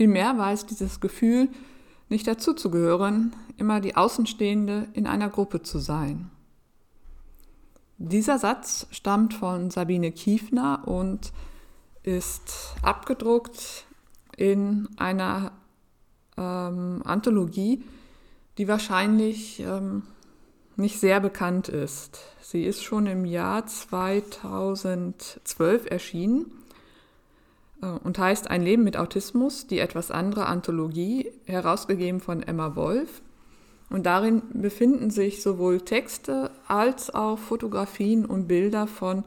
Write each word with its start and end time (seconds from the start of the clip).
Vielmehr 0.00 0.38
war 0.38 0.50
es 0.50 0.64
dieses 0.64 1.00
Gefühl, 1.00 1.50
nicht 2.08 2.26
dazuzugehören, 2.26 3.36
immer 3.58 3.82
die 3.82 3.96
Außenstehende 3.96 4.88
in 4.94 5.06
einer 5.06 5.28
Gruppe 5.28 5.60
zu 5.60 5.78
sein. 5.78 6.30
Dieser 7.98 8.38
Satz 8.38 8.86
stammt 8.92 9.34
von 9.34 9.70
Sabine 9.70 10.10
Kiefner 10.10 10.88
und 10.88 11.34
ist 12.02 12.76
abgedruckt 12.80 13.84
in 14.38 14.88
einer 14.96 15.52
ähm, 16.38 17.02
Anthologie, 17.04 17.84
die 18.56 18.68
wahrscheinlich 18.68 19.60
ähm, 19.60 20.04
nicht 20.76 20.98
sehr 20.98 21.20
bekannt 21.20 21.68
ist. 21.68 22.20
Sie 22.40 22.64
ist 22.64 22.82
schon 22.82 23.04
im 23.04 23.26
Jahr 23.26 23.66
2012 23.66 25.90
erschienen 25.90 26.59
und 27.80 28.18
heißt 28.18 28.50
Ein 28.50 28.62
Leben 28.62 28.84
mit 28.84 28.96
Autismus, 28.96 29.66
die 29.66 29.78
etwas 29.78 30.10
andere 30.10 30.46
Anthologie, 30.46 31.30
herausgegeben 31.46 32.20
von 32.20 32.42
Emma 32.42 32.76
Wolf. 32.76 33.22
Und 33.88 34.06
darin 34.06 34.42
befinden 34.52 35.10
sich 35.10 35.42
sowohl 35.42 35.80
Texte 35.80 36.50
als 36.68 37.12
auch 37.12 37.38
Fotografien 37.38 38.24
und 38.24 38.46
Bilder 38.46 38.86
von 38.86 39.24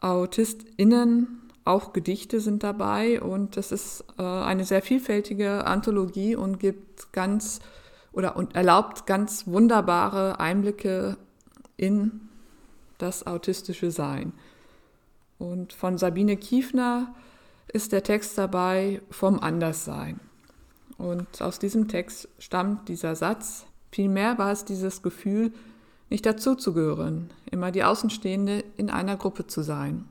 AutistInnen, 0.00 1.40
auch 1.64 1.92
Gedichte 1.92 2.40
sind 2.40 2.62
dabei 2.62 3.20
und 3.20 3.56
es 3.56 3.70
ist 3.70 4.04
äh, 4.18 4.22
eine 4.22 4.64
sehr 4.64 4.82
vielfältige 4.82 5.66
Anthologie 5.66 6.34
und 6.34 6.58
gibt 6.58 7.12
ganz 7.12 7.60
oder 8.12 8.36
und 8.36 8.56
erlaubt 8.56 9.06
ganz 9.06 9.46
wunderbare 9.46 10.40
Einblicke 10.40 11.16
in 11.76 12.28
das 12.98 13.26
autistische 13.26 13.90
Sein. 13.90 14.32
Und 15.38 15.72
von 15.72 15.96
Sabine 15.96 16.36
Kiefner 16.36 17.14
ist 17.72 17.92
der 17.92 18.02
Text 18.02 18.36
dabei 18.36 19.02
vom 19.10 19.38
Anderssein. 19.40 20.20
Und 20.98 21.40
aus 21.40 21.58
diesem 21.58 21.88
Text 21.88 22.28
stammt 22.38 22.88
dieser 22.88 23.16
Satz. 23.16 23.66
Vielmehr 23.90 24.38
war 24.38 24.52
es 24.52 24.64
dieses 24.64 25.02
Gefühl, 25.02 25.52
nicht 26.10 26.26
dazuzugehören, 26.26 27.30
immer 27.50 27.70
die 27.70 27.84
Außenstehende 27.84 28.64
in 28.76 28.90
einer 28.90 29.16
Gruppe 29.16 29.46
zu 29.46 29.62
sein. 29.62 30.04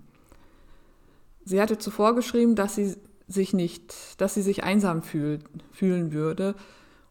Sie 1.46 1.62
hatte 1.62 1.78
zuvor 1.78 2.16
geschrieben, 2.16 2.56
dass 2.56 2.76
sie 2.76 2.96
sich 3.28 3.54
nicht, 3.54 4.20
dass 4.20 4.34
sie 4.34 4.42
sich 4.42 4.64
einsam 4.64 5.04
fühlt, 5.04 5.44
fühlen 5.72 6.12
würde. 6.14 6.56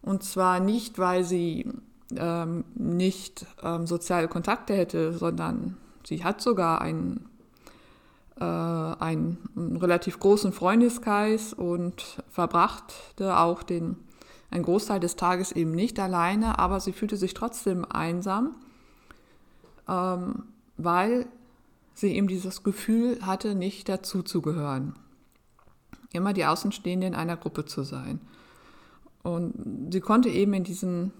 Und 0.02 0.22
zwar 0.24 0.58
nicht, 0.60 0.98
weil 0.98 1.22
sie 1.24 1.70
ähm, 2.16 2.64
nicht 2.74 3.46
ähm, 3.62 3.86
soziale 3.86 4.28
Kontakte 4.28 4.74
hätte, 4.74 5.12
sondern 5.12 5.76
sie 6.04 6.24
hat 6.24 6.40
sogar 6.40 6.80
einen, 6.80 7.28
einen, 8.44 9.38
einen 9.56 9.76
relativ 9.76 10.20
großen 10.20 10.52
Freundeskreis 10.52 11.52
und 11.52 12.22
verbrachte 12.30 13.36
auch 13.38 13.62
den, 13.62 13.96
einen 14.50 14.64
Großteil 14.64 15.00
des 15.00 15.16
Tages 15.16 15.52
eben 15.52 15.72
nicht 15.72 15.98
alleine, 15.98 16.58
aber 16.58 16.80
sie 16.80 16.92
fühlte 16.92 17.16
sich 17.16 17.34
trotzdem 17.34 17.84
einsam, 17.84 18.54
ähm, 19.88 20.44
weil 20.76 21.26
sie 21.94 22.14
eben 22.14 22.28
dieses 22.28 22.62
Gefühl 22.62 23.18
hatte, 23.22 23.54
nicht 23.54 23.88
dazuzugehören. 23.88 24.94
Immer 26.12 26.32
die 26.32 26.46
Außenstehende 26.46 27.06
in 27.06 27.14
einer 27.14 27.36
Gruppe 27.36 27.64
zu 27.64 27.82
sein. 27.82 28.20
Und 29.22 29.92
sie 29.92 30.00
konnte 30.00 30.28
eben 30.28 30.54
in 30.54 30.64
diesem 30.64 31.12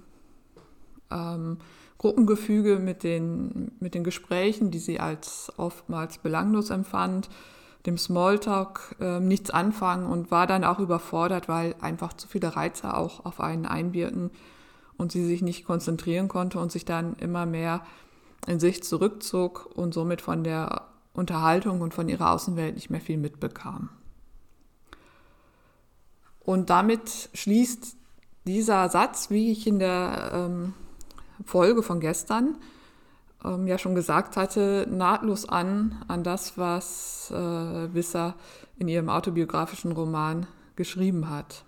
ähm, 1.11 1.59
Gruppengefüge 1.99 2.79
mit 2.79 3.03
den, 3.03 3.73
mit 3.81 3.95
den 3.95 4.05
Gesprächen, 4.05 4.71
die 4.71 4.79
sie 4.79 5.01
als 5.01 5.53
oftmals 5.57 6.19
belanglos 6.19 6.71
empfand, 6.71 7.29
dem 7.87 7.99
Smalltalk 7.99 8.97
äh, 9.01 9.21
nichts 9.21 9.51
anfangen 9.51 10.07
und 10.07 10.31
war 10.31 10.47
dann 10.47 10.65
auch 10.65 10.79
überfordert, 10.79 11.49
weil 11.49 11.75
einfach 11.81 12.13
zu 12.13 12.29
viele 12.29 12.55
Reize 12.55 12.95
auch 12.95 13.25
auf 13.25 13.41
einen 13.41 13.67
einwirken 13.67 14.31
und 14.97 15.13
sie 15.13 15.25
sich 15.25 15.43
nicht 15.43 15.65
konzentrieren 15.65 16.29
konnte 16.29 16.59
und 16.59 16.71
sich 16.71 16.85
dann 16.85 17.15
immer 17.17 17.47
mehr 17.47 17.83
in 18.47 18.61
sich 18.61 18.83
zurückzog 18.83 19.71
und 19.75 19.93
somit 19.93 20.21
von 20.21 20.45
der 20.45 20.83
Unterhaltung 21.13 21.81
und 21.81 21.95
von 21.95 22.09
ihrer 22.09 22.33
Außenwelt 22.33 22.77
nicht 22.77 22.91
mehr 22.91 23.01
viel 23.01 23.17
mitbekam. 23.17 23.91
Und 26.41 26.71
damit 26.71 27.29
schließt 27.35 27.97
dieser 28.47 28.89
Satz, 28.89 29.31
wie 29.31 29.51
ich 29.51 29.67
in 29.67 29.79
der 29.79 30.31
ähm, 30.33 30.75
Folge 31.45 31.83
von 31.83 32.01
gestern 32.01 32.57
ähm, 33.45 33.67
ja 33.67 33.79
schon 33.79 33.95
gesagt 33.95 34.37
hatte, 34.37 34.87
nahtlos 34.91 35.49
an, 35.49 36.03
an 36.09 36.25
das, 36.25 36.59
was 36.59 37.31
äh, 37.31 37.95
Wisser 37.95 38.35
in 38.79 38.89
ihrem 38.89 39.09
autobiografischen 39.09 39.93
Roman 39.93 40.47
geschrieben 40.77 41.31
hat. 41.31 41.65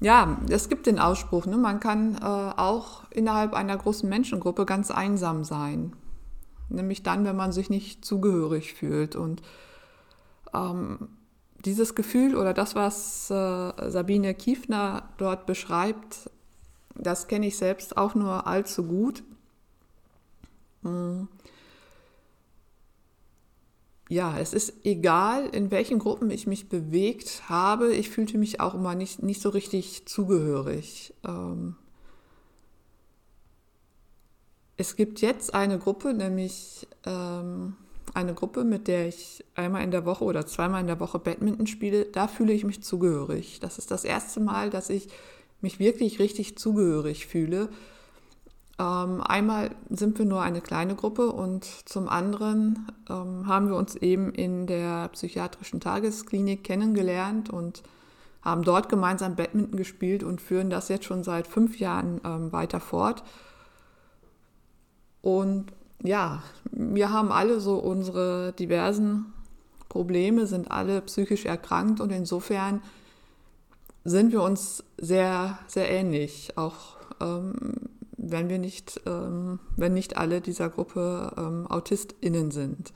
Ja, 0.00 0.38
es 0.48 0.68
gibt 0.68 0.86
den 0.86 0.98
Ausspruch, 0.98 1.44
ne? 1.46 1.58
man 1.58 1.78
kann 1.78 2.16
äh, 2.16 2.24
auch 2.24 3.02
innerhalb 3.10 3.52
einer 3.52 3.76
großen 3.76 4.08
Menschengruppe 4.08 4.64
ganz 4.64 4.90
einsam 4.90 5.44
sein. 5.44 5.92
Nämlich 6.70 7.02
dann, 7.02 7.24
wenn 7.24 7.36
man 7.36 7.52
sich 7.52 7.68
nicht 7.68 8.04
zugehörig 8.04 8.72
fühlt. 8.74 9.14
Und 9.14 9.42
ähm, 10.54 11.08
dieses 11.64 11.94
Gefühl 11.94 12.36
oder 12.36 12.54
das, 12.54 12.74
was 12.74 13.28
äh, 13.30 13.90
Sabine 13.90 14.34
Kiefner 14.34 15.02
dort 15.18 15.44
beschreibt, 15.44 16.30
das 17.02 17.28
kenne 17.28 17.46
ich 17.46 17.56
selbst 17.56 17.96
auch 17.96 18.14
nur 18.14 18.46
allzu 18.46 18.84
gut. 18.84 19.22
Hm 20.82 21.28
ja, 24.10 24.36
es 24.40 24.52
ist 24.54 24.84
egal, 24.84 25.46
in 25.50 25.70
welchen 25.70 26.00
Gruppen 26.00 26.32
ich 26.32 26.48
mich 26.48 26.68
bewegt 26.68 27.48
habe. 27.48 27.94
Ich 27.94 28.10
fühlte 28.10 28.38
mich 28.38 28.60
auch 28.60 28.74
immer 28.74 28.96
nicht, 28.96 29.22
nicht 29.22 29.40
so 29.40 29.50
richtig 29.50 30.04
zugehörig. 30.06 31.14
Ähm 31.24 31.76
es 34.76 34.96
gibt 34.96 35.20
jetzt 35.20 35.54
eine 35.54 35.78
Gruppe, 35.78 36.12
nämlich 36.12 36.88
ähm, 37.06 37.76
eine 38.12 38.34
Gruppe, 38.34 38.64
mit 38.64 38.88
der 38.88 39.06
ich 39.06 39.44
einmal 39.54 39.84
in 39.84 39.92
der 39.92 40.04
Woche 40.04 40.24
oder 40.24 40.44
zweimal 40.44 40.80
in 40.80 40.88
der 40.88 40.98
Woche 40.98 41.20
Badminton 41.20 41.68
spiele. 41.68 42.06
Da 42.06 42.26
fühle 42.26 42.52
ich 42.52 42.64
mich 42.64 42.82
zugehörig. 42.82 43.60
Das 43.60 43.78
ist 43.78 43.92
das 43.92 44.02
erste 44.02 44.40
Mal, 44.40 44.70
dass 44.70 44.90
ich 44.90 45.08
mich 45.62 45.78
wirklich 45.78 46.18
richtig 46.18 46.56
zugehörig 46.58 47.26
fühle. 47.26 47.68
Ähm, 48.78 49.20
einmal 49.20 49.70
sind 49.90 50.18
wir 50.18 50.24
nur 50.24 50.40
eine 50.40 50.62
kleine 50.62 50.94
Gruppe 50.94 51.32
und 51.32 51.64
zum 51.84 52.08
anderen 52.08 52.86
ähm, 53.10 53.46
haben 53.46 53.68
wir 53.68 53.76
uns 53.76 53.94
eben 53.96 54.32
in 54.32 54.66
der 54.66 55.08
psychiatrischen 55.08 55.80
Tagesklinik 55.80 56.64
kennengelernt 56.64 57.50
und 57.50 57.82
haben 58.42 58.62
dort 58.62 58.88
gemeinsam 58.88 59.36
Badminton 59.36 59.76
gespielt 59.76 60.22
und 60.22 60.40
führen 60.40 60.70
das 60.70 60.88
jetzt 60.88 61.04
schon 61.04 61.24
seit 61.24 61.46
fünf 61.46 61.78
Jahren 61.78 62.22
ähm, 62.24 62.52
weiter 62.52 62.80
fort. 62.80 63.22
Und 65.20 65.66
ja, 66.02 66.42
wir 66.70 67.12
haben 67.12 67.30
alle 67.30 67.60
so 67.60 67.76
unsere 67.76 68.54
diversen 68.58 69.34
Probleme, 69.90 70.46
sind 70.46 70.70
alle 70.70 71.02
psychisch 71.02 71.44
erkrankt 71.44 72.00
und 72.00 72.10
insofern 72.10 72.80
sind 74.04 74.32
wir 74.32 74.42
uns 74.42 74.84
sehr, 74.98 75.58
sehr 75.66 75.90
ähnlich. 75.90 76.56
Auch 76.56 76.96
ähm, 77.20 77.52
wenn 78.16 78.48
wir 78.48 78.58
nicht, 78.58 79.00
ähm, 79.06 79.60
wenn 79.76 79.94
nicht 79.94 80.16
alle 80.16 80.40
dieser 80.40 80.68
Gruppe 80.68 81.32
ähm, 81.36 81.66
AutistInnen 81.68 82.50
sind. 82.50 82.92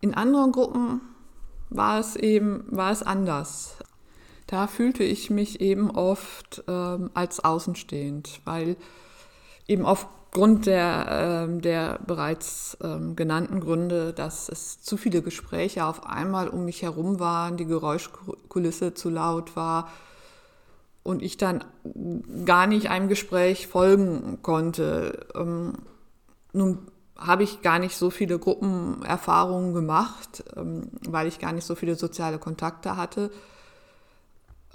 In 0.00 0.14
anderen 0.14 0.52
Gruppen 0.52 1.00
war 1.70 1.98
es 1.98 2.16
eben, 2.16 2.64
war 2.70 2.92
es 2.92 3.02
anders. 3.02 3.76
Da 4.46 4.68
fühlte 4.68 5.02
ich 5.02 5.30
mich 5.30 5.60
eben 5.60 5.90
oft 5.90 6.62
ähm, 6.68 7.10
als 7.14 7.40
außenstehend, 7.40 8.40
weil 8.44 8.76
eben 9.66 9.84
aufgrund 10.26 10.66
der, 10.66 11.46
ähm, 11.48 11.60
der 11.60 11.98
bereits 12.06 12.76
ähm, 12.82 13.16
genannten 13.16 13.60
Gründe, 13.60 14.12
dass 14.12 14.48
es 14.48 14.80
zu 14.82 14.96
viele 14.96 15.22
Gespräche 15.22 15.84
auf 15.84 16.06
einmal 16.06 16.48
um 16.48 16.64
mich 16.64 16.82
herum 16.82 17.18
waren, 17.20 17.56
die 17.56 17.66
Geräuschkulisse 17.66 18.94
zu 18.94 19.08
laut 19.10 19.56
war, 19.56 19.88
und 21.06 21.22
ich 21.22 21.36
dann 21.36 21.64
gar 22.44 22.66
nicht 22.66 22.90
einem 22.90 23.08
Gespräch 23.08 23.68
folgen 23.68 24.40
konnte. 24.42 25.26
Ähm, 25.36 25.74
nun 26.52 26.78
habe 27.16 27.44
ich 27.44 27.62
gar 27.62 27.78
nicht 27.78 27.96
so 27.96 28.10
viele 28.10 28.40
Gruppenerfahrungen 28.40 29.72
gemacht, 29.72 30.42
ähm, 30.56 30.90
weil 31.06 31.28
ich 31.28 31.38
gar 31.38 31.52
nicht 31.52 31.64
so 31.64 31.76
viele 31.76 31.94
soziale 31.94 32.38
Kontakte 32.38 32.96
hatte. 32.96 33.30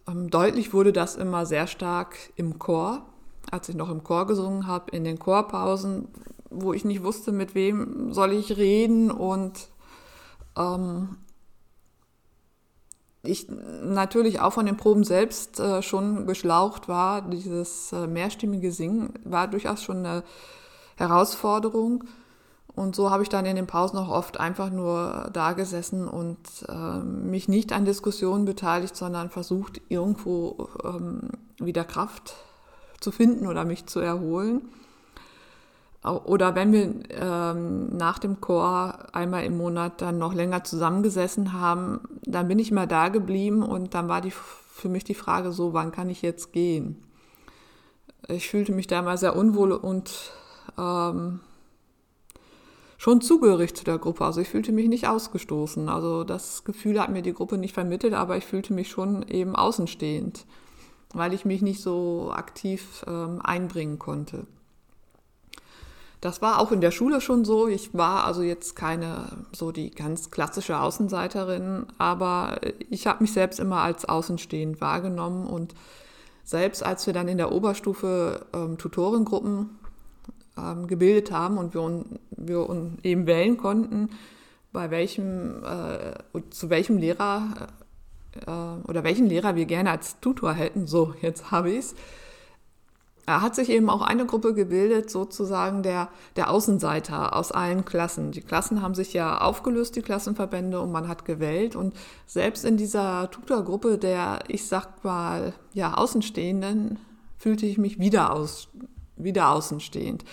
Ähm, 0.08 0.30
deutlich 0.30 0.74
wurde 0.74 0.94
das 0.94 1.18
immer 1.18 1.46
sehr 1.46 1.68
stark 1.68 2.16
im 2.38 2.60
Chor, 2.60 3.06
als 3.50 3.70
ich 3.70 3.76
noch 3.76 3.90
im 3.90 4.04
Chor 4.04 4.28
gesungen 4.28 4.68
habe, 4.68 4.92
in 4.92 5.04
den 5.04 5.20
Chorpausen, 5.20 6.08
wo 6.50 6.74
ich 6.74 6.86
nicht 6.86 7.04
wusste, 7.04 7.32
mit 7.32 7.56
wem 7.56 8.14
soll 8.14 8.34
ich 8.34 8.58
reden 8.58 9.10
und 9.10 9.70
ähm, 10.58 11.18
ich 13.24 13.48
natürlich 13.50 14.40
auch 14.40 14.54
von 14.54 14.66
den 14.66 14.78
Proben 14.78 15.04
selbst 15.04 15.60
äh, 15.60 15.82
schon 15.82 16.26
geschlaucht 16.26 16.88
war. 16.88 17.22
Dieses 17.22 17.94
äh, 17.94 18.08
mehrstimmige 18.08 18.72
Singen 18.72 19.14
war 19.24 19.48
durchaus 19.48 19.84
schon 19.84 19.98
eine 19.98 20.24
Herausforderung. 20.98 22.04
Und 22.74 22.96
so 22.96 23.12
habe 23.12 23.22
ich 23.22 23.30
dann 23.30 23.46
in 23.46 23.58
den 23.58 23.68
Pausen 23.68 23.98
auch 23.98 24.10
oft 24.10 24.40
einfach 24.40 24.72
nur 24.72 25.30
da 25.34 25.54
gesessen 25.54 26.08
und 26.08 26.40
äh, 26.68 27.00
mich 27.00 27.48
nicht 27.48 27.74
an 27.74 27.86
Diskussionen 27.86 28.46
beteiligt, 28.46 28.96
sondern 28.96 29.30
versucht, 29.30 29.82
irgendwo 29.90 30.70
ähm, 30.84 31.30
wieder 31.60 31.84
Kraft 31.84 32.34
zu 33.02 33.12
finden 33.12 33.48
oder 33.48 33.66
mich 33.66 33.86
zu 33.88 34.00
erholen. 34.00 34.62
Oder 36.04 36.56
wenn 36.56 36.72
wir 36.72 36.94
ähm, 37.12 37.96
nach 37.96 38.18
dem 38.18 38.42
Chor 38.42 38.98
einmal 39.14 39.44
im 39.44 39.58
Monat 39.58 40.02
dann 40.02 40.18
noch 40.18 40.34
länger 40.34 40.64
zusammengesessen 40.64 41.54
haben, 41.54 42.00
dann 42.24 42.48
bin 42.48 42.58
ich 42.58 42.72
mal 42.72 42.88
da 42.88 43.10
geblieben 43.10 43.62
und 43.62 43.94
dann 43.94 44.08
war 44.08 44.22
die, 44.22 44.32
für 44.32 44.90
mich 44.90 45.04
die 45.04 45.14
Frage 45.14 45.52
so, 45.52 45.74
wann 45.74 45.92
kann 45.92 46.10
ich 46.10 46.24
jetzt 46.24 46.54
gehen? 46.54 47.04
Ich 48.28 48.50
fühlte 48.50 48.72
mich 48.72 48.88
da 48.88 49.04
mal 49.04 49.18
sehr 49.18 49.36
unwohl 49.36 49.74
und 49.74 50.32
ähm, 50.76 51.40
schon 52.98 53.22
zugehörig 53.22 53.76
zu 53.76 53.84
der 53.84 54.00
Gruppe. 54.00 54.26
Also 54.26 54.42
ich 54.42 54.50
fühlte 54.50 54.72
mich 54.72 54.88
nicht 54.88 55.08
ausgestoßen. 55.08 55.88
Also 55.88 56.24
das 56.24 56.64
Gefühl 56.64 57.00
hat 57.00 57.12
mir 57.12 57.22
die 57.22 57.34
Gruppe 57.34 57.60
nicht 57.60 57.76
vermittelt, 57.76 58.16
aber 58.16 58.38
ich 58.38 58.46
fühlte 58.46 58.74
mich 58.74 58.90
schon 58.90 59.22
eben 59.28 59.56
außenstehend, 59.56 60.46
weil 61.14 61.34
ich 61.34 61.46
mich 61.46 61.62
nicht 61.62 61.82
so 61.82 62.32
aktiv 62.34 63.04
ähm, 63.08 63.40
einbringen 63.44 64.00
konnte. 64.00 64.46
Das 66.22 66.42
war 66.42 66.60
auch 66.60 66.72
in 66.72 66.82
der 66.82 66.92
Schule 66.92 67.20
schon 67.20 67.46
so. 67.46 67.68
Ich 67.68 67.96
war 67.96 68.26
also 68.26 68.44
jetzt 68.44 68.76
keine 68.76 69.26
so 69.54 69.72
die 69.72 69.90
ganz 69.90 70.30
klassische 70.30 70.80
Außenseiterin, 70.80 71.88
aber 71.98 72.62
ich 72.92 73.08
habe 73.08 73.24
mich 73.24 73.34
selbst 73.34 73.60
immer 73.60 73.82
als 73.82 74.06
außenstehend 74.06 74.82
wahrgenommen 74.82 75.48
und 75.48 75.74
selbst 76.44 76.86
als 76.86 77.08
wir 77.08 77.14
dann 77.14 77.28
in 77.28 77.38
der 77.38 77.52
Oberstufe 77.52 78.46
ähm, 78.54 78.78
Tutorengruppen 78.78 79.80
ähm, 80.58 80.86
gebildet 80.88 81.32
haben 81.32 81.58
und 81.58 81.74
wir, 81.74 82.06
wir 82.30 82.70
eben 83.04 83.26
wählen 83.26 83.58
konnten, 83.58 84.10
bei 84.72 84.92
welchem, 84.92 85.64
äh, 85.64 86.14
zu 86.52 86.70
welchem 86.70 86.98
Lehrer 86.98 87.44
äh, 87.60 87.81
oder 88.46 89.04
welchen 89.04 89.28
Lehrer 89.28 89.56
wir 89.56 89.66
gerne 89.66 89.92
als 89.92 90.20
Tutor 90.20 90.54
hätten, 90.54 90.88
so 90.88 91.14
jetzt 91.22 91.52
habe 91.52 91.72
ich 91.72 91.80
es, 91.80 91.96
hat 93.28 93.56
sich 93.56 93.70
eben 93.70 93.90
auch 93.90 94.02
eine 94.02 94.26
Gruppe 94.26 94.54
gebildet, 94.54 95.10
sozusagen 95.10 95.84
der, 95.84 96.10
der 96.36 96.50
Außenseiter 96.50 97.36
aus 97.36 97.52
allen 97.52 97.86
Klassen. 97.86 98.32
Die 98.32 98.42
Klassen 98.42 98.82
haben 98.82 98.96
sich 98.96 99.14
ja 99.14 99.40
aufgelöst, 99.40 99.96
die 99.96 100.02
Klassenverbände, 100.02 100.82
und 100.82 100.92
man 100.92 101.08
hat 101.08 101.26
gewählt. 101.26 101.76
Und 101.76 101.96
selbst 102.26 102.66
in 102.66 102.78
dieser 102.78 103.30
Tutorgruppe 103.32 103.98
der, 103.98 104.40
ich 104.48 104.68
sag 104.68 105.04
mal, 105.04 105.54
ja, 105.74 105.94
Außenstehenden, 105.94 107.00
fühlte 107.38 107.66
ich 107.66 107.78
mich 107.78 108.00
wieder, 108.00 108.34
aus, 108.34 108.70
wieder 109.16 109.50
außenstehend. 109.52 110.26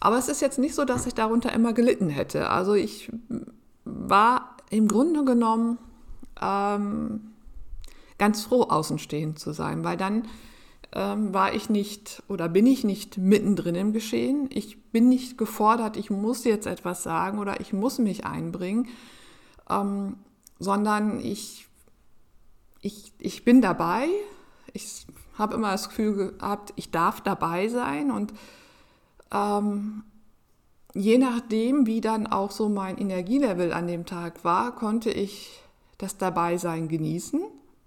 Aber 0.00 0.18
es 0.18 0.28
ist 0.28 0.40
jetzt 0.40 0.58
nicht 0.58 0.74
so, 0.74 0.84
dass 0.84 1.06
ich 1.06 1.14
darunter 1.14 1.52
immer 1.52 1.72
gelitten 1.72 2.08
hätte. 2.08 2.50
Also 2.50 2.74
ich 2.74 3.10
war 3.84 4.56
im 4.70 4.86
Grunde 4.86 5.24
genommen 5.24 5.78
ähm, 6.40 7.32
ganz 8.18 8.42
froh, 8.42 8.62
außenstehend 8.62 9.38
zu 9.38 9.52
sein, 9.52 9.84
weil 9.84 9.96
dann 9.96 10.24
ähm, 10.92 11.34
war 11.34 11.54
ich 11.54 11.68
nicht 11.70 12.22
oder 12.28 12.48
bin 12.48 12.66
ich 12.66 12.84
nicht 12.84 13.18
mittendrin 13.18 13.74
im 13.74 13.92
Geschehen. 13.92 14.48
Ich 14.50 14.90
bin 14.90 15.08
nicht 15.08 15.38
gefordert, 15.38 15.96
ich 15.96 16.10
muss 16.10 16.44
jetzt 16.44 16.66
etwas 16.66 17.02
sagen 17.02 17.38
oder 17.38 17.60
ich 17.60 17.72
muss 17.72 17.98
mich 17.98 18.24
einbringen, 18.24 18.88
ähm, 19.68 20.16
sondern 20.58 21.20
ich, 21.20 21.68
ich, 22.80 23.12
ich 23.18 23.44
bin 23.44 23.60
dabei. 23.60 24.08
Ich 24.72 25.06
habe 25.34 25.54
immer 25.54 25.72
das 25.72 25.88
Gefühl 25.88 26.32
gehabt, 26.32 26.72
ich 26.76 26.90
darf 26.90 27.20
dabei 27.20 27.68
sein 27.68 28.10
und 28.10 28.32
ähm, 29.32 30.04
je 30.94 31.18
nachdem, 31.18 31.86
wie 31.86 32.00
dann 32.00 32.26
auch 32.26 32.50
so 32.50 32.68
mein 32.68 32.98
Energielevel 32.98 33.72
an 33.72 33.86
dem 33.86 34.06
Tag 34.06 34.42
war, 34.44 34.74
konnte 34.74 35.10
ich 35.10 35.62
das 35.98 36.16
Dabeisein 36.16 36.88
genießen, 36.88 37.42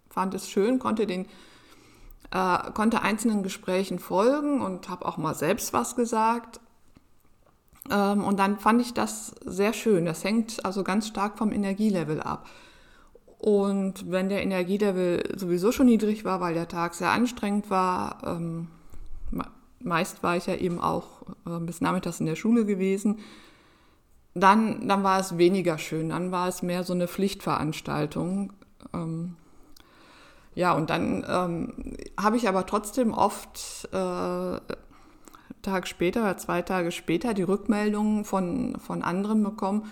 fand 0.09 0.33
es 0.33 0.49
schön, 0.49 0.79
konnte 0.79 1.07
den 1.07 1.25
äh, 2.31 2.71
konnte 2.73 3.01
einzelnen 3.01 3.43
Gesprächen 3.43 3.99
folgen 3.99 4.61
und 4.61 4.89
habe 4.89 5.05
auch 5.05 5.17
mal 5.17 5.35
selbst 5.35 5.73
was 5.73 5.95
gesagt. 5.95 6.59
Ähm, 7.89 8.23
und 8.23 8.39
dann 8.39 8.57
fand 8.59 8.81
ich 8.81 8.93
das 8.93 9.35
sehr 9.43 9.73
schön. 9.73 10.05
Das 10.05 10.23
hängt 10.23 10.63
also 10.65 10.83
ganz 10.83 11.07
stark 11.07 11.37
vom 11.37 11.51
Energielevel 11.51 12.21
ab. 12.21 12.47
Und 13.37 14.09
wenn 14.09 14.29
der 14.29 14.43
Energielevel 14.43 15.35
sowieso 15.35 15.71
schon 15.71 15.87
niedrig 15.87 16.23
war, 16.23 16.39
weil 16.41 16.53
der 16.53 16.67
Tag 16.67 16.93
sehr 16.93 17.09
anstrengend 17.09 17.69
war, 17.69 18.21
ähm, 18.23 18.67
meist 19.79 20.21
war 20.21 20.37
ich 20.37 20.45
ja 20.45 20.55
eben 20.55 20.79
auch 20.79 21.23
äh, 21.47 21.59
bis 21.59 21.81
nachmittags 21.81 22.19
in 22.19 22.27
der 22.27 22.35
Schule 22.35 22.65
gewesen, 22.65 23.19
dann, 24.33 24.87
dann 24.87 25.03
war 25.03 25.19
es 25.19 25.37
weniger 25.37 25.77
schön. 25.77 26.09
Dann 26.09 26.31
war 26.31 26.47
es 26.47 26.61
mehr 26.61 26.83
so 26.83 26.93
eine 26.93 27.07
Pflichtveranstaltung. 27.07 28.53
Ähm, 28.93 29.35
ja, 30.55 30.73
und 30.73 30.89
dann 30.89 31.25
ähm, 31.27 31.97
habe 32.19 32.37
ich 32.37 32.47
aber 32.47 32.65
trotzdem 32.65 33.13
oft 33.13 33.87
äh, 33.91 34.59
Tag 35.61 35.87
später 35.87 36.21
oder 36.21 36.37
zwei 36.37 36.61
Tage 36.61 36.91
später 36.91 37.33
die 37.33 37.43
Rückmeldungen 37.43 38.25
von, 38.25 38.77
von 38.79 39.01
anderen 39.01 39.43
bekommen, 39.43 39.91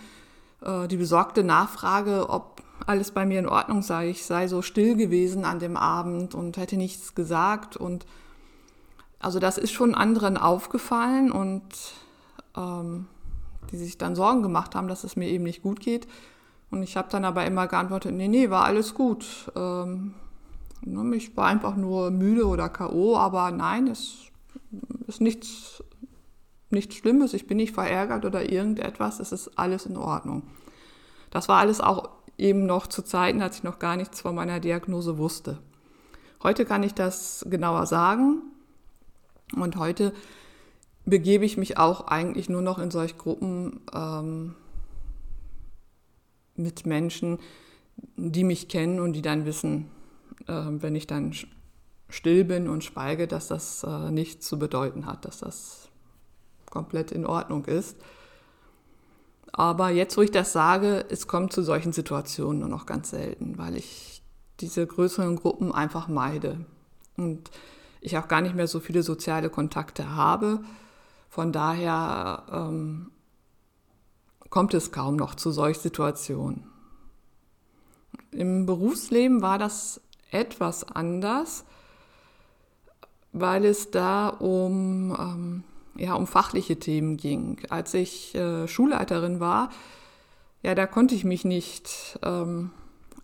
äh, 0.61 0.87
die 0.87 0.97
besorgte 0.97 1.43
Nachfrage, 1.43 2.29
ob 2.29 2.63
alles 2.85 3.11
bei 3.11 3.25
mir 3.25 3.39
in 3.39 3.47
Ordnung 3.47 3.81
sei. 3.81 4.09
Ich 4.09 4.25
sei 4.25 4.47
so 4.47 4.61
still 4.61 4.95
gewesen 4.95 5.45
an 5.45 5.59
dem 5.59 5.77
Abend 5.77 6.33
und 6.33 6.57
hätte 6.57 6.77
nichts 6.77 7.13
gesagt. 7.13 7.77
Und 7.77 8.05
also 9.19 9.39
das 9.39 9.57
ist 9.57 9.71
schon 9.71 9.95
anderen 9.95 10.37
aufgefallen 10.37 11.31
und 11.31 11.63
ähm, 12.57 13.07
die 13.71 13.77
sich 13.77 13.97
dann 13.97 14.15
Sorgen 14.15 14.41
gemacht 14.41 14.75
haben, 14.75 14.87
dass 14.87 15.03
es 15.03 15.15
mir 15.15 15.29
eben 15.29 15.43
nicht 15.43 15.61
gut 15.61 15.79
geht. 15.79 16.07
Und 16.71 16.83
ich 16.83 16.97
habe 16.97 17.09
dann 17.09 17.25
aber 17.25 17.45
immer 17.45 17.67
geantwortet, 17.67 18.13
nee, 18.13 18.27
nee, 18.27 18.49
war 18.49 18.65
alles 18.65 18.93
gut. 18.93 19.51
Ähm, 19.55 20.13
Ne, 20.81 21.15
ich 21.15 21.35
war 21.35 21.47
einfach 21.47 21.75
nur 21.75 22.11
müde 22.11 22.47
oder 22.47 22.69
K.O., 22.69 23.17
aber 23.17 23.51
nein, 23.51 23.87
es 23.87 24.31
ist 25.07 25.21
nichts, 25.21 25.83
nichts 26.69 26.95
Schlimmes, 26.95 27.33
ich 27.33 27.47
bin 27.47 27.57
nicht 27.57 27.73
verärgert 27.73 28.25
oder 28.25 28.49
irgendetwas, 28.49 29.19
es 29.19 29.31
ist 29.31 29.57
alles 29.59 29.85
in 29.85 29.97
Ordnung. 29.97 30.43
Das 31.31 31.49
war 31.49 31.59
alles 31.59 31.81
auch 31.81 32.09
eben 32.37 32.65
noch 32.65 32.87
zu 32.87 33.01
Zeiten, 33.01 33.41
als 33.41 33.57
ich 33.57 33.63
noch 33.63 33.79
gar 33.79 33.97
nichts 33.97 34.21
von 34.21 34.35
meiner 34.35 34.59
Diagnose 34.59 35.17
wusste. 35.17 35.59
Heute 36.41 36.63
kann 36.63 36.83
ich 36.83 36.93
das 36.93 37.45
genauer 37.49 37.85
sagen 37.85 38.41
und 39.55 39.75
heute 39.75 40.13
begebe 41.09 41.45
ich 41.45 41.57
mich 41.57 41.77
auch 41.77 42.07
eigentlich 42.07 42.49
nur 42.49 42.61
noch 42.61 42.79
in 42.79 42.91
solch 42.91 43.17
Gruppen 43.17 43.81
ähm, 43.93 44.55
mit 46.55 46.85
Menschen, 46.85 47.39
die 48.15 48.43
mich 48.43 48.67
kennen 48.67 48.99
und 48.99 49.13
die 49.13 49.21
dann 49.21 49.45
wissen, 49.45 49.89
äh, 50.47 50.53
wenn 50.53 50.95
ich 50.95 51.07
dann 51.07 51.33
still 52.09 52.43
bin 52.43 52.67
und 52.67 52.83
schweige, 52.83 53.27
dass 53.27 53.47
das 53.47 53.83
äh, 53.83 54.11
nichts 54.11 54.47
zu 54.47 54.57
bedeuten 54.57 55.05
hat, 55.05 55.25
dass 55.25 55.39
das 55.39 55.89
komplett 56.69 57.11
in 57.11 57.25
Ordnung 57.25 57.65
ist. 57.65 57.97
Aber 59.51 59.89
jetzt, 59.89 60.15
wo 60.17 60.21
ich 60.21 60.31
das 60.31 60.53
sage, 60.53 61.05
es 61.09 61.27
kommt 61.27 61.53
zu 61.53 61.63
solchen 61.63 61.91
Situationen 61.91 62.59
nur 62.59 62.69
noch 62.69 62.85
ganz 62.85 63.09
selten, 63.09 63.57
weil 63.57 63.75
ich 63.75 64.21
diese 64.59 64.85
größeren 64.85 65.35
Gruppen 65.35 65.71
einfach 65.71 66.07
meide 66.07 66.65
und 67.17 67.49
ich 68.01 68.17
auch 68.17 68.27
gar 68.27 68.41
nicht 68.41 68.55
mehr 68.55 68.67
so 68.67 68.79
viele 68.79 69.03
soziale 69.03 69.49
Kontakte 69.49 70.15
habe. 70.15 70.61
Von 71.29 71.51
daher 71.51 72.43
ähm, 72.51 73.11
kommt 74.49 74.73
es 74.73 74.91
kaum 74.91 75.15
noch 75.15 75.35
zu 75.35 75.51
solchen 75.51 75.81
Situationen. 75.81 76.67
Im 78.31 78.65
Berufsleben 78.65 79.41
war 79.41 79.57
das 79.57 80.01
etwas 80.31 80.83
anders, 80.83 81.65
weil 83.31 83.65
es 83.65 83.91
da 83.91 84.29
um, 84.29 85.15
ähm, 85.19 85.63
ja, 85.95 86.15
um 86.15 86.27
fachliche 86.27 86.77
Themen 86.77 87.17
ging. 87.17 87.59
Als 87.69 87.93
ich 87.93 88.33
äh, 88.35 88.67
Schulleiterin 88.67 89.39
war, 89.39 89.69
ja, 90.63 90.75
da 90.75 90.87
konnte 90.87 91.15
ich 91.15 91.23
mich 91.23 91.45
nicht 91.45 92.19
ähm, 92.23 92.71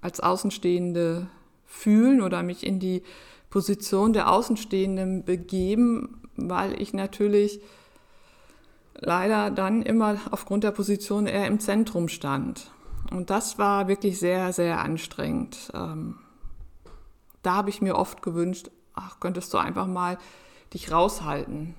als 0.02 0.20
Außenstehende 0.20 1.28
fühlen 1.66 2.22
oder 2.22 2.44
mich 2.44 2.66
in 2.66 2.80
die 2.80 3.04
Position 3.50 4.14
der 4.14 4.32
Außenstehenden 4.32 5.26
begeben, 5.26 6.22
weil 6.36 6.80
ich 6.82 6.94
natürlich 6.94 7.62
leider 9.00 9.52
dann 9.52 9.82
immer 9.82 10.18
aufgrund 10.32 10.64
der 10.64 10.72
Position 10.72 11.28
eher 11.28 11.48
im 11.48 11.60
Zentrum 11.60 12.08
stand. 12.08 12.72
Und 13.12 13.30
das 13.30 13.58
war 13.58 13.88
wirklich 13.88 14.20
sehr, 14.20 14.52
sehr 14.54 14.80
anstrengend. 14.80 15.72
Ähm, 15.74 16.16
da 17.44 17.56
habe 17.56 17.70
ich 17.70 17.82
mir 17.82 17.96
oft 17.96 18.22
gewünscht, 18.22 18.72
ach, 18.94 19.20
könntest 19.20 19.54
du 19.54 19.58
einfach 19.58 19.88
mal 19.88 20.18
dich 20.74 20.92
raushalten, 20.92 21.76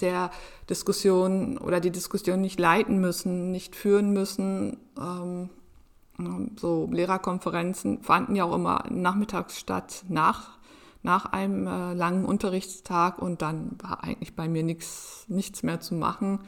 der 0.00 0.30
Diskussion 0.68 1.56
oder 1.58 1.80
die 1.80 1.92
Diskussion 1.92 2.40
nicht 2.40 2.58
leiten 2.58 3.00
müssen, 3.00 3.52
nicht 3.52 3.76
führen 3.76 4.12
müssen. 4.12 4.78
Ähm, 4.98 5.50
so 6.56 6.88
Lehrerkonferenzen 6.90 8.02
fanden 8.02 8.36
ja 8.36 8.44
auch 8.44 8.54
immer 8.54 8.84
nachmittags 8.90 9.58
statt, 9.58 10.04
nach, 10.08 10.58
nach 11.04 11.26
einem 11.26 11.66
äh, 11.66 11.92
langen 11.92 12.24
Unterrichtstag 12.24 13.20
und 13.20 13.42
dann 13.42 13.76
war 13.80 14.02
eigentlich 14.02 14.34
bei 14.34 14.48
mir 14.48 14.62
nix, 14.62 15.26
nichts 15.28 15.62
mehr 15.62 15.78
zu 15.80 15.94
machen. 15.94 16.40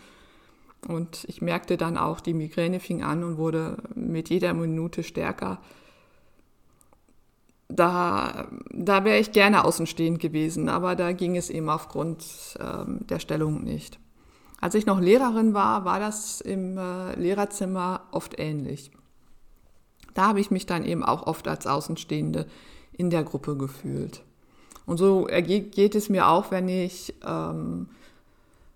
Und 0.89 1.25
ich 1.25 1.43
merkte 1.43 1.77
dann 1.77 1.99
auch, 1.99 2.21
die 2.21 2.33
Migräne 2.33 2.81
fing 2.81 3.03
an 3.03 3.23
und 3.23 3.37
wurde 3.37 3.77
mit 3.95 4.31
jeder 4.31 4.55
Minute 4.55 5.03
stärker. 5.03 5.59
Da, 7.69 8.49
da 8.71 9.05
wäre 9.05 9.19
ich 9.19 9.33
gerne 9.33 9.65
außenstehend 9.65 10.21
gewesen, 10.21 10.69
aber 10.69 10.97
da 10.97 11.13
ging 11.13 11.37
es 11.37 11.51
eben 11.51 11.69
aufgrund 11.69 12.25
ähm, 12.59 13.07
der 13.09 13.19
Stellung 13.19 13.63
nicht. 13.63 13.99
Als 14.61 14.75
ich 14.75 14.87
noch 14.87 15.01
Lehrerin 15.01 15.53
war, 15.53 15.85
war 15.85 16.01
das 16.01 16.41
im 16.41 16.79
äh, 16.79 17.15
Lehrerzimmer 17.17 18.03
oft 18.11 18.39
ähnlich. 18.39 18.91
Da 20.15 20.29
habe 20.29 20.41
ich 20.41 20.51
mich 20.51 20.65
dann 20.65 20.85
eben 20.85 21.05
auch 21.05 21.27
oft 21.27 21.47
als 21.47 21.67
Außenstehende 21.67 22.47
in 22.93 23.11
der 23.11 23.25
Gruppe 23.25 23.57
gefühlt. 23.57 24.23
Und 24.87 24.99
so 24.99 25.27
geht 25.27 25.95
es 25.95 26.09
mir 26.09 26.29
auch, 26.29 26.51
wenn 26.51 26.69
ich 26.69 27.15
ähm, 27.27 27.89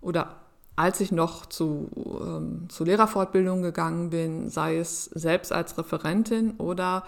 oder 0.01 0.37
als 0.77 1.01
ich 1.01 1.13
noch 1.13 1.47
zu, 1.47 1.89
ähm, 1.97 2.69
zu 2.69 2.85
Lehrerfortbildung 2.85 3.63
gegangen 3.63 4.11
bin, 4.11 4.49
sei 4.49 4.79
es 4.79 5.05
selbst 5.05 5.53
als 5.53 5.77
Referentin 5.77 6.53
oder 6.57 7.05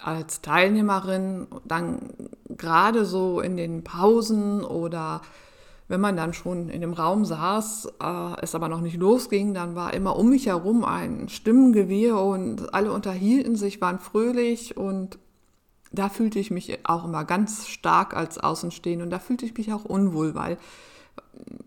als 0.00 0.42
Teilnehmerin, 0.42 1.48
dann 1.64 2.10
gerade 2.48 3.04
so 3.04 3.40
in 3.40 3.56
den 3.56 3.84
Pausen 3.84 4.64
oder 4.64 5.22
wenn 5.88 6.00
man 6.00 6.16
dann 6.16 6.32
schon 6.32 6.68
in 6.68 6.80
dem 6.80 6.92
Raum 6.92 7.24
saß, 7.24 7.86
äh, 8.02 8.40
es 8.42 8.54
aber 8.54 8.68
noch 8.68 8.80
nicht 8.80 8.96
losging, 8.96 9.54
dann 9.54 9.74
war 9.74 9.92
immer 9.92 10.16
um 10.16 10.30
mich 10.30 10.46
herum 10.46 10.84
ein 10.84 11.28
Stimmengewirr 11.28 12.20
und 12.20 12.72
alle 12.72 12.92
unterhielten 12.92 13.56
sich, 13.56 13.80
waren 13.80 13.98
fröhlich 13.98 14.76
und 14.76 15.18
da 15.94 16.08
fühlte 16.08 16.38
ich 16.38 16.50
mich 16.50 16.78
auch 16.84 17.04
immer 17.04 17.24
ganz 17.24 17.68
stark 17.68 18.16
als 18.16 18.38
Außenstehende 18.38 19.04
und 19.04 19.10
da 19.10 19.18
fühlte 19.18 19.46
ich 19.46 19.56
mich 19.56 19.72
auch 19.72 19.84
unwohl, 19.84 20.34
weil 20.34 20.58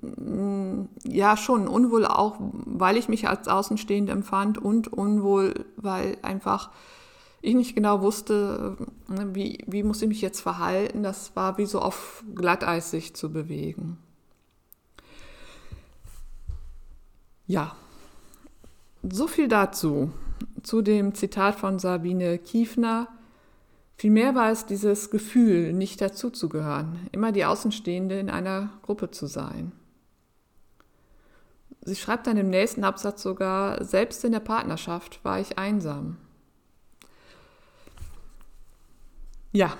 mm, 0.02 0.86
ja 1.06 1.38
schon 1.38 1.68
unwohl 1.68 2.06
auch, 2.06 2.36
weil 2.40 2.98
ich 2.98 3.10
mich 3.10 3.28
als 3.28 3.48
Außenstehende 3.48 4.12
empfand 4.12 4.58
und 4.58 4.92
unwohl, 4.92 5.66
weil 5.78 6.18
einfach 6.22 6.70
ich 7.42 7.56
nicht 7.56 7.76
genau 7.76 8.02
wusste, 8.02 8.76
ne, 9.08 9.36
wie, 9.36 9.64
wie 9.68 9.84
muss 9.84 10.02
ich 10.02 10.08
mich 10.08 10.22
jetzt 10.22 10.42
verhalten. 10.42 11.04
Das 11.04 11.36
war 11.36 11.58
wie 11.58 11.66
so 11.66 11.80
auf 11.80 12.24
Glatteis 12.36 12.92
sich 12.92 13.16
zu 13.16 13.32
bewegen. 13.32 13.98
Ja, 17.46 17.76
so 19.04 19.28
viel 19.28 19.48
dazu, 19.48 20.12
zu 20.64 20.82
dem 20.82 21.16
Zitat 21.16 21.56
von 21.56 21.80
Sabine 21.80 22.38
Kiefner. 22.38 23.08
Vielmehr 23.98 24.36
war 24.36 24.52
es 24.52 24.68
dieses 24.68 25.10
Gefühl, 25.10 25.74
nicht 25.74 26.00
dazuzugehören, 26.02 27.08
immer 27.12 27.32
die 27.32 27.46
Außenstehende 27.46 28.20
in 28.20 28.30
einer 28.30 28.70
Gruppe 28.84 29.10
zu 29.10 29.26
sein. 29.26 29.72
Sie 31.82 31.96
schreibt 31.96 32.28
dann 32.28 32.38
im 32.38 32.50
nächsten 32.50 32.84
Absatz 32.84 33.24
sogar, 33.24 33.84
selbst 33.84 34.24
in 34.24 34.34
der 34.34 34.40
Partnerschaft 34.40 35.24
war 35.24 35.40
ich 35.40 35.58
einsam. 35.58 36.18
Ja, 39.52 39.76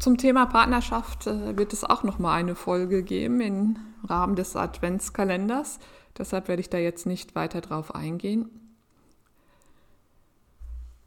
zum 0.00 0.16
Thema 0.16 0.46
Partnerschaft 0.46 1.26
äh, 1.26 1.56
wird 1.56 1.72
es 1.72 1.84
auch 1.84 2.02
noch 2.02 2.18
mal 2.18 2.34
eine 2.34 2.54
Folge 2.54 3.02
geben 3.02 3.40
im 3.40 3.76
Rahmen 4.02 4.34
des 4.34 4.56
Adventskalenders. 4.56 5.78
Deshalb 6.16 6.48
werde 6.48 6.60
ich 6.60 6.70
da 6.70 6.78
jetzt 6.78 7.06
nicht 7.06 7.34
weiter 7.34 7.60
drauf 7.60 7.94
eingehen. 7.94 8.59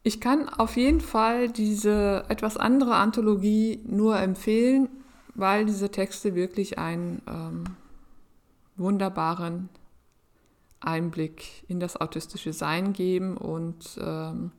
Ich 0.03 0.19
kann 0.19 0.49
auf 0.49 0.75
jeden 0.75 0.99
Fall 0.99 1.49
diese 1.49 2.25
etwas 2.27 2.57
andere 2.57 2.95
Anthologie 2.95 3.81
nur 3.87 4.19
empfehlen, 4.19 4.89
weil 5.33 5.65
diese 5.65 5.89
Texte 5.89 6.35
wirklich 6.35 6.77
einen 6.77 7.21
ähm, 7.25 7.63
wunderbaren 8.75 9.69
Einblick 10.81 11.63
in 11.69 11.79
das 11.79 11.95
autistische 11.95 12.51
Sein 12.51 12.91
geben 12.91 13.37
und 13.37 13.97
ähm, 14.01 14.51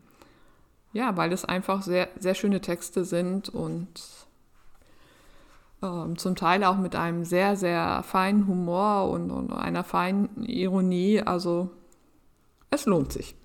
ja, 0.94 1.16
weil 1.18 1.32
es 1.32 1.44
einfach 1.44 1.82
sehr, 1.82 2.08
sehr 2.18 2.34
schöne 2.34 2.62
Texte 2.62 3.04
sind 3.04 3.50
und 3.50 4.00
ähm, 5.82 6.16
zum 6.16 6.36
Teil 6.36 6.64
auch 6.64 6.78
mit 6.78 6.96
einem 6.96 7.24
sehr, 7.24 7.56
sehr 7.56 8.02
feinen 8.02 8.46
Humor 8.46 9.10
und, 9.10 9.30
und 9.30 9.52
einer 9.52 9.84
feinen 9.84 10.42
Ironie. 10.44 11.20
Also 11.20 11.70
es 12.70 12.86
lohnt 12.86 13.12
sich. 13.12 13.36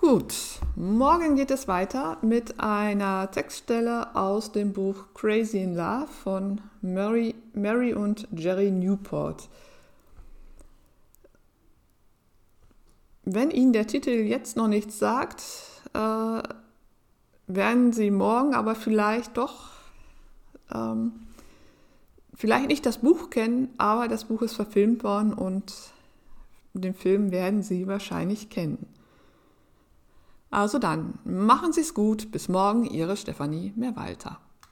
Gut, 0.00 0.32
morgen 0.76 1.34
geht 1.34 1.50
es 1.50 1.66
weiter 1.66 2.18
mit 2.22 2.60
einer 2.60 3.28
Textstelle 3.32 4.14
aus 4.14 4.52
dem 4.52 4.72
Buch 4.72 5.06
Crazy 5.12 5.58
in 5.58 5.74
Love 5.74 6.06
von 6.06 6.60
Mary, 6.80 7.34
Mary 7.52 7.94
und 7.94 8.28
Jerry 8.30 8.70
Newport. 8.70 9.48
Wenn 13.24 13.50
Ihnen 13.50 13.72
der 13.72 13.88
Titel 13.88 14.10
jetzt 14.10 14.56
noch 14.56 14.68
nichts 14.68 15.00
sagt, 15.00 15.42
äh, 15.94 16.42
werden 17.48 17.92
Sie 17.92 18.12
morgen 18.12 18.54
aber 18.54 18.76
vielleicht 18.76 19.36
doch, 19.36 19.70
ähm, 20.72 21.10
vielleicht 22.34 22.68
nicht 22.68 22.86
das 22.86 22.98
Buch 22.98 23.30
kennen, 23.30 23.74
aber 23.78 24.06
das 24.06 24.26
Buch 24.26 24.42
ist 24.42 24.54
verfilmt 24.54 25.02
worden 25.02 25.32
und 25.32 25.74
den 26.72 26.94
Film 26.94 27.32
werden 27.32 27.64
Sie 27.64 27.88
wahrscheinlich 27.88 28.48
kennen. 28.48 28.86
Also 30.50 30.78
dann, 30.78 31.18
machen 31.24 31.72
Sie 31.72 31.82
es 31.82 31.94
gut. 31.94 32.30
Bis 32.32 32.48
morgen, 32.48 32.84
Ihre 32.84 33.16
Stefanie 33.16 33.72
Mehrwalter. 33.76 34.40